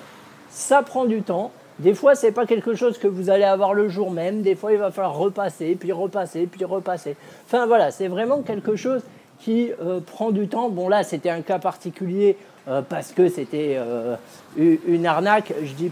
ça 0.51 0.83
prend 0.83 1.05
du 1.05 1.23
temps. 1.23 1.51
Des 1.79 1.95
fois, 1.95 2.15
ce 2.15 2.27
n'est 2.27 2.33
pas 2.33 2.47
quelque 2.47 2.75
chose 2.75 2.97
que 2.97 3.07
vous 3.07 3.29
allez 3.29 3.45
avoir 3.45 3.75
le 3.75 3.89
jour 3.89 4.11
même. 4.11 4.41
Des 4.41 4.55
fois, 4.55 4.73
il 4.73 4.79
va 4.79 4.91
falloir 4.91 5.15
repasser, 5.15 5.77
puis 5.79 5.93
repasser, 5.93 6.47
puis 6.47 6.65
repasser. 6.65 7.17
Enfin 7.47 7.67
voilà, 7.67 7.91
c'est 7.91 8.09
vraiment 8.09 8.41
quelque 8.41 8.77
chose 8.77 9.03
qui 9.41 9.73
euh, 9.83 10.01
prend 10.01 10.31
du 10.31 10.49
temps. 10.49 10.71
Bon 10.71 10.89
là, 10.89 11.03
c'était 11.03 11.31
un 11.31 11.43
cas 11.43 11.59
particulier 11.59 12.37
euh, 12.69 12.81
parce 12.81 13.13
que 13.13 13.29
c'était 13.29 13.77
euh, 13.77 14.17
une 14.57 15.05
arnaque. 15.07 15.53
Je 15.63 15.73
dis 15.73 15.91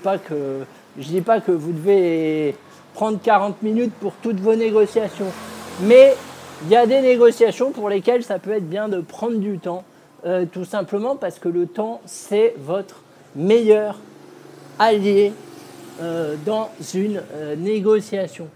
je 0.99 1.07
dis 1.07 1.21
pas 1.21 1.41
que 1.41 1.53
vous 1.53 1.73
devez 1.73 2.57
prendre 2.95 3.19
40 3.23 3.63
minutes 3.63 3.93
pour 4.01 4.13
toutes 4.23 4.41
vos 4.41 4.55
négociations, 4.55 5.33
mais 5.83 6.15
il 6.65 6.71
y 6.71 6.77
a 6.77 6.87
des 6.87 7.01
négociations 7.01 7.73
pour 7.73 7.89
lesquelles 7.89 8.23
ça 8.23 8.39
peut 8.39 8.53
être 8.53 8.69
bien 8.69 8.89
de 8.89 9.01
prendre 9.01 9.37
du 9.37 9.59
temps, 9.59 9.85
tout 10.53 10.65
simplement 10.65 11.17
parce 11.17 11.39
que 11.39 11.49
le 11.49 11.67
temps 11.67 12.01
c'est 12.05 12.55
votre 12.59 13.03
meilleur 13.35 13.99
allié 14.79 15.33
euh, 16.01 16.35
dans 16.47 16.71
une 16.95 17.23
euh, 17.35 17.55
négociation. 17.57 18.49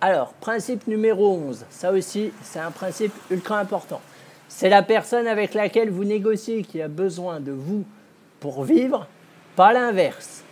Alors, 0.00 0.32
principe 0.34 0.86
numéro 0.86 1.34
11, 1.34 1.66
ça 1.68 1.92
aussi, 1.92 2.32
c'est 2.42 2.60
un 2.60 2.70
principe 2.70 3.12
ultra 3.30 3.58
important. 3.58 4.00
C'est 4.48 4.68
la 4.68 4.82
personne 4.82 5.26
avec 5.26 5.54
laquelle 5.54 5.90
vous 5.90 6.04
négociez 6.04 6.62
qui 6.62 6.80
a 6.80 6.86
besoin 6.86 7.40
de 7.40 7.50
vous 7.50 7.84
pour 8.38 8.62
vivre, 8.62 9.08
pas 9.56 9.72
l'inverse. 9.72 10.44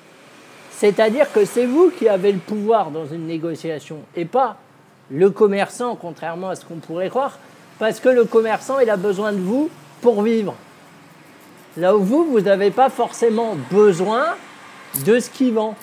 C'est-à-dire 0.73 1.33
que 1.33 1.45
c'est 1.45 1.67
vous 1.67 1.91
qui 1.91 2.09
avez 2.09 2.33
le 2.33 2.39
pouvoir 2.39 2.91
dans 2.91 3.07
une 3.07 3.27
négociation 3.27 3.99
et 4.17 4.25
pas 4.25 4.57
le 5.11 5.31
commerçant, 5.31 5.95
contrairement 5.95 6.51
à 6.51 6.57
ce 6.57 6.65
qu'on 6.65 6.77
pourrait 6.77 7.09
croire, 7.09 7.39
parce 7.79 8.01
que 8.01 8.09
le 8.09 8.25
commerçant, 8.25 8.79
il 8.81 8.91
a 8.91 8.97
besoin 8.97 9.33
de 9.33 9.39
vous 9.39 9.71
pour 10.01 10.23
vivre. 10.23 10.55
Là 11.77 11.97
où 11.97 12.03
vous, 12.03 12.25
vous 12.25 12.41
n'avez 12.41 12.71
pas 12.71 12.91
forcément 12.91 13.57
besoin 13.71 14.35
de 15.07 15.21
ce 15.21 15.31
qui 15.31 15.51
vend. 15.51 15.75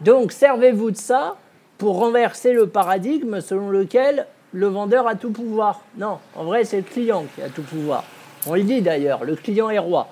Donc 0.00 0.32
servez-vous 0.32 0.90
de 0.90 0.96
ça 0.96 1.36
pour 1.78 1.98
renverser 1.98 2.52
le 2.52 2.66
paradigme 2.66 3.40
selon 3.40 3.70
lequel 3.70 4.26
le 4.52 4.66
vendeur 4.66 5.06
a 5.06 5.14
tout 5.14 5.30
pouvoir. 5.30 5.80
Non, 5.96 6.18
en 6.34 6.44
vrai 6.44 6.64
c'est 6.64 6.78
le 6.78 6.82
client 6.82 7.24
qui 7.34 7.42
a 7.42 7.48
tout 7.48 7.62
pouvoir. 7.62 8.04
On 8.46 8.54
le 8.54 8.62
dit 8.62 8.82
d'ailleurs, 8.82 9.24
le 9.24 9.36
client 9.36 9.70
est 9.70 9.78
roi. 9.78 10.08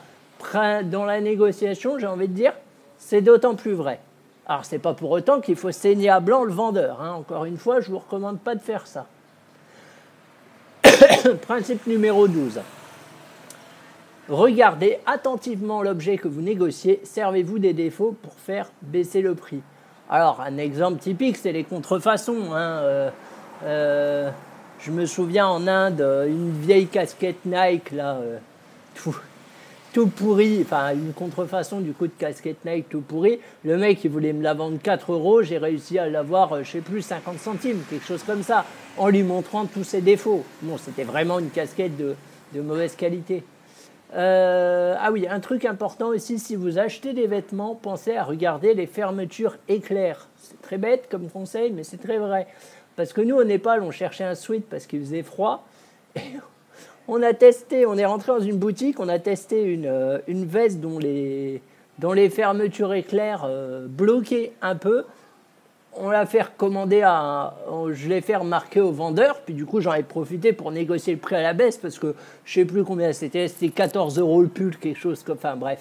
Dans 0.85 1.05
la 1.05 1.21
négociation, 1.21 1.99
j'ai 1.99 2.07
envie 2.07 2.29
de 2.29 2.35
dire, 2.35 2.53
c'est 2.99 3.23
d'autant 3.23 3.55
plus 3.55 3.73
vrai. 3.73 3.99
Alors 4.47 4.65
c'est 4.65 4.79
pas 4.79 4.93
pour 4.93 5.11
autant 5.11 5.41
qu'il 5.41 5.57
faut 5.57 5.73
saigner 5.73 6.11
à 6.11 6.21
blanc 6.21 6.45
le 6.45 6.53
vendeur. 6.53 7.01
Hein. 7.01 7.13
Encore 7.13 7.47
une 7.47 7.57
fois, 7.57 7.81
je 7.81 7.89
ne 7.89 7.95
vous 7.95 8.01
recommande 8.01 8.39
pas 8.39 8.55
de 8.55 8.61
faire 8.61 8.87
ça. 8.87 9.07
Principe 11.47 11.87
numéro 11.87 12.29
12. 12.29 12.61
Regardez 14.29 14.99
attentivement 15.07 15.83
l'objet 15.83 16.17
que 16.17 16.29
vous 16.29 16.41
négociez, 16.41 17.01
servez-vous 17.05 17.59
des 17.59 17.75
défauts 17.75 18.17
pour 18.23 18.35
faire 18.35 18.71
baisser 18.83 19.21
le 19.21 19.35
prix. 19.35 19.61
Alors, 20.09 20.41
un 20.41 20.57
exemple 20.59 20.99
typique, 20.99 21.37
c'est 21.37 21.53
les 21.53 21.65
contrefaçons. 21.65 22.53
Hein. 22.53 22.79
Euh, 22.83 23.11
euh, 23.65 24.31
je 24.81 24.91
me 24.91 25.07
souviens 25.07 25.47
en 25.47 25.67
Inde, 25.67 26.01
une 26.27 26.53
vieille 26.53 26.87
casquette 26.87 27.45
Nike, 27.45 27.91
là, 27.93 28.17
euh, 28.17 29.11
tout, 29.95 30.09
pourri, 30.09 30.59
enfin, 30.61 30.93
une 30.93 31.13
contrefaçon 31.13 31.79
du 31.79 31.93
coup 31.93 32.09
de 32.09 32.13
casquette 32.19 32.65
Nike 32.65 32.89
tout 32.89 33.01
pourri. 33.01 33.39
Le 33.65 33.79
mec, 33.79 34.03
il 34.03 34.11
voulait 34.11 34.33
me 34.33 34.43
la 34.43 34.53
vendre 34.53 34.77
4 34.83 35.13
euros, 35.13 35.43
j'ai 35.43 35.57
réussi 35.57 36.01
à 36.01 36.09
l'avoir, 36.09 36.65
je 36.65 36.69
sais 36.69 36.81
plus, 36.81 37.01
50 37.01 37.39
centimes, 37.39 37.81
quelque 37.89 38.05
chose 38.05 38.25
comme 38.25 38.43
ça, 38.43 38.65
en 38.99 39.09
lui 39.09 39.23
montrant 39.23 39.67
tous 39.67 39.85
ses 39.85 40.01
défauts. 40.01 40.45
Bon, 40.63 40.79
c'était 40.79 41.05
vraiment 41.05 41.39
une 41.39 41.51
casquette 41.51 41.97
de, 41.97 42.17
mauvaise 42.61 42.97
qualité. 42.97 43.45
Euh, 44.17 44.97
ah 44.99 45.13
oui, 45.13 45.29
un 45.29 45.39
truc 45.39 45.65
important 45.65 46.09
aussi, 46.09 46.41
si 46.41 46.57
vous 46.57 46.77
achetez 46.79 47.13
des 47.13 47.29
vêtements, 47.29 47.77
pensez 47.77 48.17
à 48.17 48.25
regarder 48.25 48.75
les 48.75 48.87
fermetures 48.87 49.57
éclairs. 49.69 50.27
C'est 50.39 50.61
très 50.61 50.79
bête 50.79 51.07
comme 51.09 51.31
conseil, 51.31 51.71
mais 51.71 51.85
c'est 51.85 52.03
très 52.03 52.19
vrai. 52.19 52.49
Parce 52.97 53.13
que 53.13 53.21
nous, 53.21 53.37
au 53.37 53.45
Népal, 53.45 53.81
on 53.81 53.93
cherchait 53.93 54.25
un 54.25 54.35
sweat 54.35 54.69
parce 54.69 54.87
qu'il 54.87 54.99
faisait 55.01 55.23
froid. 55.23 55.65
on 57.09 57.23
a 57.23 57.33
testé, 57.33 57.87
on 57.87 57.97
est 57.97 58.07
rentré 58.07 58.33
dans 58.33 58.41
une 58.41 58.57
boutique, 58.57 59.01
on 59.01 59.09
a 59.09 59.19
testé 59.19 59.63
une, 59.63 59.87
euh, 59.87 60.19
une 60.27 60.47
veste 60.47 60.81
dont 60.81 60.99
les, 60.99 61.61
dont 61.99 62.13
les 62.13 62.31
fermetures 62.31 62.95
éclairs 62.95 63.45
euh, 63.47 63.87
bloquaient 63.89 64.53
un 64.63 64.77
peu 64.77 65.05
on 65.97 66.11
l'a 66.11 66.27
fait 66.27 66.43
recommander 66.43 67.03
à. 67.03 67.55
Je 67.93 68.09
l'ai 68.09 68.21
fait 68.21 68.37
remarquer 68.37 68.81
au 68.81 68.91
vendeur, 68.91 69.41
puis 69.41 69.55
du 69.55 69.65
coup 69.65 69.81
j'en 69.81 69.95
ai 69.95 70.03
profité 70.03 70.53
pour 70.53 70.73
négocier 70.73 71.15
le 71.15 71.21
prix 71.21 71.37
à 71.37 71.43
la 71.43 71.53
baisse 71.53 71.77
parce 71.77 71.99
que 71.99 72.15
je 72.45 72.55
sais 72.55 72.65
plus 72.65 72.85
combien 72.85 73.13
c'était, 73.13 73.49
c'était 73.49 73.69
14 73.69 74.19
euros 74.19 74.43
le 74.43 74.49
pull, 74.49 74.77
quelque 74.77 74.99
chose 74.99 75.23
comme. 75.23 75.37
Enfin 75.37 75.57
bref. 75.57 75.81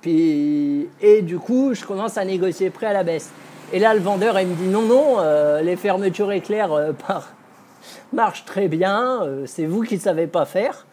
Puis, 0.00 0.88
et 1.00 1.22
du 1.22 1.38
coup, 1.38 1.72
je 1.72 1.82
commence 1.84 2.18
à 2.18 2.24
négocier 2.24 2.66
le 2.66 2.72
prix 2.72 2.86
à 2.86 2.92
la 2.92 3.04
baisse. 3.04 3.32
Et 3.72 3.78
là, 3.78 3.94
le 3.94 4.00
vendeur, 4.00 4.38
il 4.38 4.46
me 4.46 4.54
dit 4.54 4.68
non, 4.68 4.82
non, 4.82 5.16
euh, 5.18 5.62
les 5.62 5.76
fermetures 5.76 6.30
éclairs 6.30 6.72
euh, 6.72 6.92
marchent 8.14 8.44
très 8.44 8.68
bien, 8.68 9.22
euh, 9.22 9.44
c'est 9.46 9.66
vous 9.66 9.82
qui 9.82 9.96
ne 9.96 10.00
savez 10.00 10.26
pas 10.26 10.44
faire. 10.44 10.86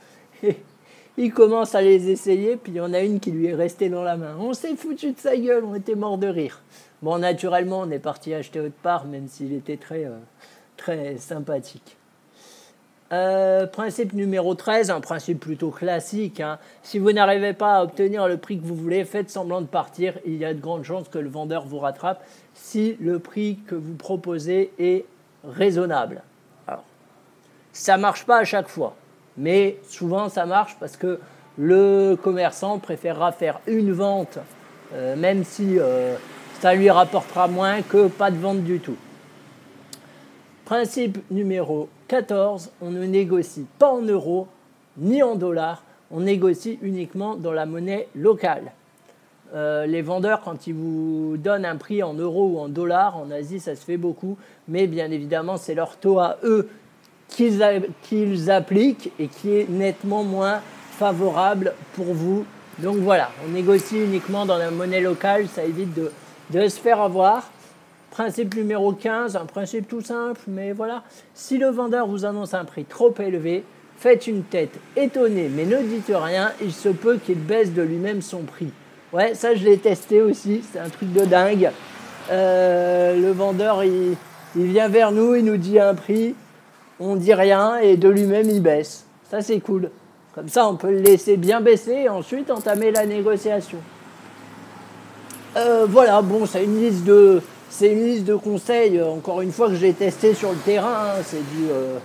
Et 0.44 0.58
il 1.18 1.34
commence 1.34 1.76
à 1.76 1.82
les 1.82 2.10
essayer, 2.10 2.58
puis 2.58 2.74
il 2.74 2.76
y 2.76 2.82
en 2.82 2.94
a 2.94 3.00
une 3.00 3.20
qui 3.20 3.32
lui 3.32 3.48
est 3.48 3.56
restée 3.56 3.90
dans 3.90 4.04
la 4.04 4.18
main. 4.18 4.36
On 4.40 4.54
s'est 4.54 4.76
foutu 4.76 5.12
de 5.12 5.20
sa 5.20 5.38
gueule, 5.38 5.64
on 5.64 5.76
était 5.76 5.96
mort 5.96 6.18
de 6.18 6.28
rire. 6.28 6.62
Bon, 7.02 7.18
naturellement, 7.18 7.80
on 7.80 7.92
est 7.92 8.00
parti 8.00 8.34
acheter 8.34 8.60
autre 8.60 8.76
part, 8.84 9.06
même 9.06 9.28
s'il 9.28 9.54
était 9.54 9.78
très, 9.78 10.06
euh, 10.06 11.18
sympathique. 11.18 11.98
Euh, 13.12 13.68
principe 13.68 14.14
numéro 14.14 14.56
13, 14.56 14.90
un 14.90 15.02
principe 15.02 15.40
plutôt 15.40 15.70
classique. 15.70 16.40
Hein. 16.40 16.60
Si 16.82 16.98
vous 16.98 17.12
n'arrivez 17.12 17.54
pas 17.54 17.80
à 17.80 17.84
obtenir 17.84 18.28
le 18.28 18.38
prix 18.38 18.58
que 18.58 18.66
vous 18.66 18.76
voulez, 18.76 19.04
faites 19.04 19.30
semblant 19.30 19.62
de 19.62 19.68
partir. 19.68 20.14
Il 20.26 20.38
y 20.38 20.46
a 20.46 20.54
de 20.54 20.62
grandes 20.62 20.84
chances 20.84 21.10
que 21.10 21.20
le 21.20 21.30
vendeur 21.30 21.66
vous 21.66 21.80
rattrape 21.80 22.24
si 22.54 22.96
le 23.02 23.20
prix 23.20 23.60
que 23.68 23.76
vous 23.76 23.96
proposez 23.96 24.72
est 24.80 25.06
raisonnable. 25.44 26.22
Ça 27.74 27.98
marche 27.98 28.26
pas 28.26 28.38
à 28.38 28.44
chaque 28.44 28.68
fois, 28.68 28.96
mais 29.38 29.78
souvent 29.88 30.30
ça 30.30 30.46
marche 30.46 30.76
parce 30.80 30.98
que 30.98 31.20
le 31.58 32.16
commerçant 32.16 32.80
préférera 32.80 33.32
faire 33.32 33.60
une 33.68 33.92
vente, 33.92 34.40
euh, 34.94 35.16
même 35.16 35.44
si 35.44 35.78
ça 36.60 36.76
lui 36.76 36.90
rapportera 36.90 37.48
moins 37.48 37.82
que 37.82 38.08
pas 38.08 38.32
de 38.32 38.38
vente 38.38 38.64
du 38.64 38.80
tout. 38.80 38.98
Principe 40.66 41.18
numéro 41.32 41.90
14, 42.08 42.72
on 42.82 42.92
ne 42.92 43.06
négocie 43.06 43.66
pas 43.80 43.92
en 43.92 44.02
euros 44.02 44.48
ni 44.98 45.24
en 45.24 45.36
dollars, 45.36 45.84
on 46.12 46.22
négocie 46.22 46.78
uniquement 46.82 47.36
dans 47.36 47.52
la 47.52 47.66
monnaie 47.66 48.08
locale. 48.16 48.72
Euh, 49.54 49.86
les 49.86 50.02
vendeurs, 50.02 50.42
quand 50.42 50.68
ils 50.68 50.74
vous 50.74 51.36
donnent 51.38 51.66
un 51.66 51.76
prix 51.76 52.04
en 52.04 52.14
euros 52.14 52.52
ou 52.54 52.60
en 52.60 52.70
dollars, 52.70 53.18
en 53.18 53.32
Asie, 53.32 53.60
ça 53.60 53.76
se 53.76 53.84
fait 53.84 53.98
beaucoup, 53.98 54.38
mais 54.68 54.88
bien 54.88 55.12
évidemment, 55.12 55.58
c'est 55.58 55.76
leur 55.76 55.98
taux 55.98 56.20
à 56.20 56.38
eux 56.44 56.70
qu'ils 57.32 58.52
appliquent 58.52 59.12
et 59.20 59.28
qui 59.28 59.56
est 59.56 59.70
nettement 59.70 60.24
moins 60.24 60.62
favorable 61.00 61.74
pour 61.96 62.14
vous. 62.14 62.46
Donc 62.80 62.98
voilà, 62.98 63.32
on 63.46 63.52
négocie 63.52 63.98
uniquement 63.98 64.46
dans 64.46 64.58
la 64.58 64.72
monnaie 64.72 65.02
locale, 65.02 65.48
ça 65.48 65.64
évite 65.64 65.94
de 65.94 66.12
de 66.52 66.68
se 66.68 66.80
faire 66.80 67.02
avoir. 67.02 67.50
Principe 68.12 68.56
numéro 68.56 68.92
15, 68.92 69.38
un 69.38 69.46
principe 69.46 69.88
tout 69.88 70.02
simple, 70.02 70.42
mais 70.48 70.74
voilà. 70.74 71.04
Si 71.34 71.58
le 71.58 71.68
vendeur 71.68 72.08
vous 72.08 72.26
annonce 72.26 72.54
un 72.54 72.66
prix 72.66 72.84
trop 72.84 73.14
élevé, 73.20 73.64
faites 73.98 74.28
une 74.28 74.44
tête 74.44 74.78
étonnée, 74.98 75.50
mais 75.50 75.66
ne 75.66 75.82
dites 75.82 76.12
rien, 76.14 76.52
il 76.62 76.74
se 76.74 76.90
peut 76.90 77.20
qu'il 77.24 77.40
baisse 77.40 77.74
de 77.74 77.82
lui-même 77.82 78.22
son 78.22 78.42
prix. 78.42 78.72
Ouais, 79.14 79.34
ça 79.34 79.56
je 79.56 79.64
l'ai 79.64 79.78
testé 79.78 80.22
aussi, 80.22 80.62
c'est 80.72 80.80
un 80.80 80.90
truc 80.90 81.14
de 81.14 81.24
dingue. 81.24 81.72
Euh, 82.32 83.16
le 83.16 83.32
vendeur, 83.32 83.84
il, 83.84 84.18
vient 84.56 84.90
vers 84.90 85.12
nous, 85.12 85.36
il 85.36 85.46
nous 85.46 85.58
dit 85.58 85.80
un 85.80 85.96
prix, 85.96 86.36
on 87.02 87.16
dit 87.16 87.34
rien 87.34 87.78
et 87.78 87.98
de 87.98 88.08
lui-même 88.08 88.50
il 88.50 88.62
baisse. 88.62 89.06
Ça 89.30 89.42
c'est 89.42 89.60
cool. 89.60 89.90
Comme 90.34 90.48
ça, 90.48 90.66
on 90.68 90.76
peut 90.76 90.92
le 90.92 91.00
laisser 91.00 91.36
bien 91.36 91.60
baisser 91.60 91.92
et 91.92 92.10
ensuite 92.10 92.50
entamer 92.52 92.92
la 92.92 93.06
négociation. 93.06 93.80
Euh, 95.58 95.86
voilà, 95.90 96.22
bon, 96.22 96.46
c'est 96.46 96.64
une 96.64 96.80
liste 96.80 97.04
de, 97.04 98.36
conseils. 98.36 99.02
Encore 99.02 99.42
une 99.42 99.52
fois 99.52 99.68
que 99.68 99.76
j'ai 99.76 99.92
testé 99.92 100.34
sur 100.34 100.52
le 100.52 100.58
terrain, 100.58 101.08
hein. 101.08 101.22
c'est 101.26 101.46
du, 101.52 101.70
euh, 101.70 101.98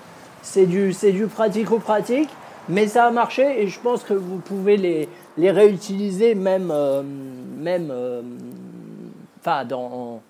c'est 0.42 0.66
du, 0.66 0.92
c'est 0.92 1.12
du 1.12 1.26
pratico-pratique, 1.28 2.28
mais 2.68 2.88
ça 2.88 3.04
a 3.04 3.10
marché 3.12 3.62
et 3.62 3.68
je 3.68 3.78
pense 3.78 4.02
que 4.02 4.14
vous 4.14 4.38
pouvez 4.38 4.76
les, 4.76 5.08
les 5.38 5.52
réutiliser 5.52 6.34
même, 6.34 6.72
euh, 6.72 7.04
même, 7.58 7.92
enfin 9.38 9.64
dans 9.64 10.20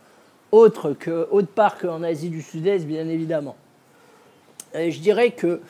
autre 0.53 0.93
que 0.93 1.27
autre 1.31 1.49
part 1.49 1.79
qu'en 1.79 2.03
Asie 2.03 2.29
du 2.29 2.43
Sud-Est, 2.43 2.87
bien 2.87 3.09
évidemment. 3.09 3.57
Et 4.75 4.91
je 4.91 5.01
dirais 5.01 5.31
que 5.31 5.61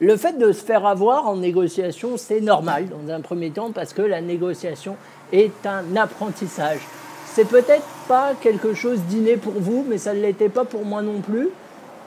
le 0.00 0.16
fait 0.16 0.38
de 0.38 0.52
se 0.52 0.64
faire 0.64 0.86
avoir 0.86 1.28
en 1.28 1.36
négociation, 1.36 2.16
c'est 2.16 2.40
normal 2.40 2.86
dans 2.88 3.12
un 3.12 3.20
premier 3.20 3.50
temps 3.50 3.70
parce 3.70 3.92
que 3.92 4.02
la 4.02 4.20
négociation 4.20 4.96
est 5.32 5.66
un 5.66 5.96
apprentissage. 5.96 6.80
C'est 7.26 7.46
peut-être 7.46 7.86
pas 8.08 8.32
quelque 8.40 8.74
chose 8.74 9.00
d'inné 9.02 9.36
pour 9.36 9.52
vous, 9.52 9.84
mais 9.88 9.98
ça 9.98 10.14
ne 10.14 10.20
l'était 10.20 10.48
pas 10.48 10.64
pour 10.64 10.84
moi 10.84 11.02
non 11.02 11.20
plus. 11.20 11.48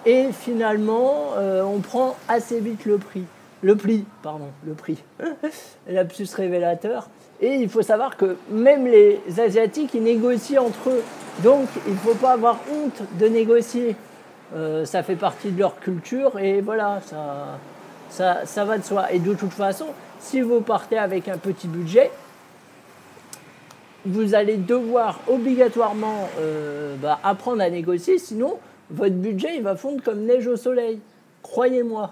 Et 0.06 0.28
finalement, 0.34 1.34
euh, 1.38 1.64
on 1.64 1.80
prend 1.80 2.18
assez 2.28 2.60
vite 2.60 2.86
le 2.86 2.98
prix. 2.98 3.24
Le 3.62 3.78
pli, 3.78 4.04
pardon, 4.22 4.48
le 4.66 4.74
prix. 4.74 5.02
L'absus 5.88 6.28
révélateur. 6.36 7.08
Et 7.40 7.56
il 7.56 7.70
faut 7.70 7.82
savoir 7.82 8.18
que 8.18 8.36
même 8.52 8.86
les 8.86 9.22
Asiatiques, 9.38 9.94
ils 9.94 10.04
négocient 10.04 10.66
entre 10.66 10.90
eux. 10.90 11.04
Donc, 11.44 11.68
il 11.88 11.94
ne 11.94 11.98
faut 11.98 12.16
pas 12.16 12.32
avoir 12.32 12.60
honte 12.70 13.02
de 13.20 13.28
négocier. 13.28 13.96
Euh, 14.56 14.86
ça 14.86 15.02
fait 15.02 15.16
partie 15.16 15.52
de 15.52 15.60
leur 15.60 15.80
culture 15.80 16.38
et 16.40 16.62
voilà, 16.62 17.02
ça, 18.10 18.46
ça, 18.46 18.66
va 18.66 18.78
de 18.78 18.84
soi. 18.84 19.12
Et 19.12 19.20
de 19.20 19.34
toute 19.34 19.54
façon, 19.54 19.88
si 20.20 20.42
vous 20.42 20.62
partez 20.62 20.98
avec 20.98 21.28
un 21.28 21.38
petit 21.38 21.68
budget, 21.68 22.12
vous 24.06 24.36
allez 24.36 24.58
devoir 24.58 25.20
obligatoirement 25.28 26.30
euh, 26.40 26.96
bah, 26.98 27.20
apprendre 27.24 27.62
à 27.62 27.70
négocier, 27.70 28.20
sinon 28.20 28.60
votre 28.92 29.16
budget 29.16 29.56
il 29.56 29.64
va 29.64 29.76
fondre 29.76 30.04
comme 30.04 30.26
neige 30.26 30.46
au 30.46 30.58
soleil. 30.58 31.00
Croyez-moi. 31.42 32.12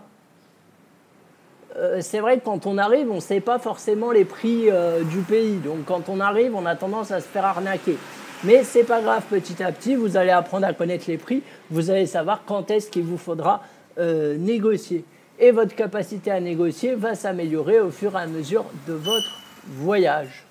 Euh, 1.78 2.00
c'est 2.02 2.20
vrai 2.20 2.40
que 2.40 2.46
quand 2.46 2.66
on 2.66 2.78
arrive, 2.78 3.12
on 3.12 3.16
ne 3.16 3.20
sait 3.20 3.40
pas 3.40 3.60
forcément 3.60 4.12
les 4.12 4.26
prix 4.26 4.70
du 5.12 5.20
pays. 5.20 5.58
Donc 5.58 5.86
quand 5.86 6.10
on 6.10 6.20
arrive, 6.20 6.56
on 6.56 6.66
a 6.66 6.76
tendance 6.76 7.12
à 7.12 7.20
se 7.20 7.28
faire 7.28 7.46
arnaquer. 7.46 7.98
Mais 8.44 8.64
c'est 8.64 8.84
pas 8.84 9.02
grave, 9.02 9.24
petit 9.30 9.62
à 9.62 9.72
petit, 9.72 9.96
vous 9.96 10.18
allez 10.18 10.32
apprendre 10.32 10.66
à 10.66 10.74
connaître 10.74 11.06
les 11.08 11.18
prix. 11.18 11.44
Vous 11.70 11.90
allez 11.90 12.08
savoir 12.08 12.44
quand 12.46 12.72
est-ce 12.72 12.90
qu'il 12.90 13.04
vous 13.04 13.18
faudra 13.18 13.62
négocier 13.98 15.06
et 15.42 15.52
votre 15.52 15.76
capacité 15.76 16.32
à 16.32 16.40
négocier 16.40 16.94
va 16.94 17.16
s'améliorer 17.16 17.80
au 17.82 17.90
fur 17.90 18.14
et 18.16 18.22
à 18.22 18.28
mesure 18.28 18.64
de 18.88 18.94
votre 18.94 19.42
voyage. 19.66 20.46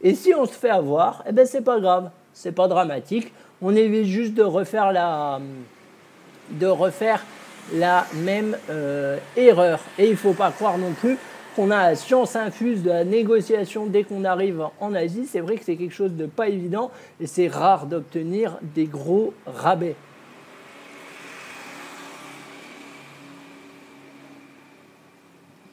Et 0.00 0.14
si 0.14 0.32
on 0.34 0.46
se 0.46 0.52
fait 0.52 0.70
avoir, 0.70 1.24
eh 1.28 1.32
ben 1.32 1.44
c'est 1.44 1.62
pas 1.62 1.80
grave, 1.80 2.10
c'est 2.32 2.52
pas 2.52 2.68
dramatique. 2.68 3.32
On 3.60 3.74
évite 3.74 4.04
juste 4.04 4.34
de 4.34 4.44
refaire 4.44 4.92
la, 4.92 5.40
de 6.50 6.66
refaire 6.66 7.24
la 7.74 8.06
même 8.14 8.56
euh, 8.70 9.18
erreur. 9.36 9.80
Et 9.98 10.04
il 10.04 10.12
ne 10.12 10.16
faut 10.16 10.34
pas 10.34 10.52
croire 10.52 10.78
non 10.78 10.92
plus 10.92 11.18
qu'on 11.56 11.70
a 11.70 11.88
la 11.88 11.94
science 11.94 12.36
infuse 12.36 12.82
de 12.82 12.90
la 12.90 13.04
négociation 13.04 13.86
dès 13.86 14.04
qu'on 14.04 14.24
arrive 14.24 14.62
en 14.78 14.94
Asie. 14.94 15.26
C'est 15.26 15.40
vrai 15.40 15.56
que 15.56 15.64
c'est 15.64 15.76
quelque 15.76 15.94
chose 15.94 16.12
de 16.12 16.26
pas 16.26 16.48
évident 16.48 16.90
et 17.18 17.26
c'est 17.26 17.48
rare 17.48 17.86
d'obtenir 17.86 18.58
des 18.74 18.84
gros 18.84 19.32
rabais. 19.46 19.96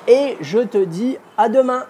et 0.06 0.36
je 0.40 0.58
te 0.58 0.84
dis 0.84 1.16
à 1.36 1.48
demain. 1.48 1.86